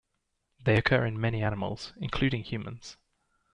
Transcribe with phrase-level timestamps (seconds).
[0.63, 2.97] They occur in many animals, including humans.